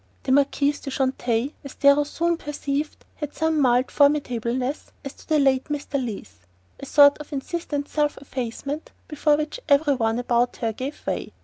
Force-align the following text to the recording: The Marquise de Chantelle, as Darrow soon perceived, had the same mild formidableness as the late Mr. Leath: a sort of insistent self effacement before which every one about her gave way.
The 0.23 0.31
Marquise 0.31 0.79
de 0.81 0.89
Chantelle, 0.89 1.49
as 1.63 1.75
Darrow 1.75 2.05
soon 2.05 2.35
perceived, 2.35 3.05
had 3.17 3.29
the 3.29 3.35
same 3.35 3.59
mild 3.61 3.91
formidableness 3.91 4.91
as 5.05 5.13
the 5.13 5.37
late 5.37 5.65
Mr. 5.65 6.03
Leath: 6.03 6.47
a 6.79 6.87
sort 6.87 7.19
of 7.19 7.31
insistent 7.31 7.87
self 7.87 8.17
effacement 8.17 8.89
before 9.07 9.37
which 9.37 9.59
every 9.69 9.93
one 9.93 10.17
about 10.17 10.57
her 10.57 10.73
gave 10.73 11.05
way. 11.05 11.33